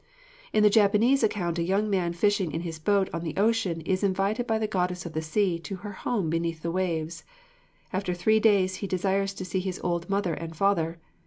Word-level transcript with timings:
In 0.51 0.63
the 0.63 0.69
Japanese 0.71 1.21
account 1.21 1.59
a 1.59 1.63
young 1.63 1.87
man 1.87 2.13
fishing 2.13 2.51
in 2.53 2.61
his 2.61 2.79
boat 2.79 3.07
on 3.13 3.21
the 3.23 3.37
ocean 3.37 3.81
is 3.81 4.03
invited 4.03 4.47
by 4.47 4.57
the 4.57 4.65
goddess 4.65 5.05
of 5.05 5.13
the 5.13 5.21
sea 5.21 5.59
to 5.59 5.75
her 5.75 5.91
home 5.91 6.27
beneath 6.27 6.63
the 6.63 6.71
waves. 6.71 7.23
After 7.93 8.15
three 8.15 8.39
days 8.39 8.77
he 8.77 8.87
desires 8.87 9.35
to 9.35 9.45
see 9.45 9.59
his 9.59 9.79
old 9.83 10.09
mother 10.09 10.33
and 10.33 10.55
father. 10.55 10.97